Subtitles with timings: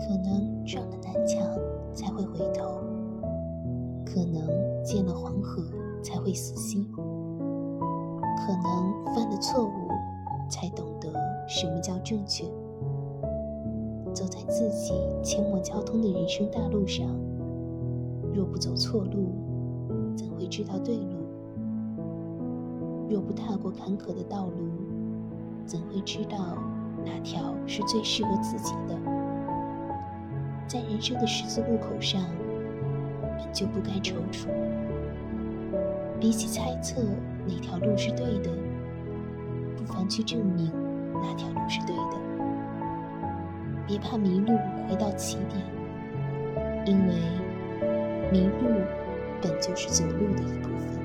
[0.00, 1.46] 可能撞了南墙
[1.94, 2.80] 才会回头，
[4.04, 4.42] 可能
[4.82, 5.62] 见了黄河
[6.02, 9.88] 才会死心，可能犯了错误
[10.48, 11.12] 才懂得
[11.46, 12.44] 什么叫正确。
[14.12, 17.06] 走在自己阡陌交通的人生大路上，
[18.34, 19.28] 若不走错路，
[20.16, 21.16] 怎会知道对路？
[23.08, 24.52] 若不踏过坎坷的道路，
[25.66, 26.56] 怎会知道
[27.04, 28.98] 哪条是最适合自己的？
[30.70, 32.22] 在人生的十字路口上，
[33.36, 34.46] 本就不该踌躇。
[36.20, 37.02] 比起猜测
[37.44, 38.48] 哪条路是对的，
[39.76, 40.70] 不妨去证明
[41.14, 42.16] 哪条路是对的。
[43.84, 44.56] 别怕迷路，
[44.88, 45.60] 回到起点，
[46.86, 47.14] 因为
[48.30, 48.68] 迷路
[49.42, 50.99] 本就是走路的一部分。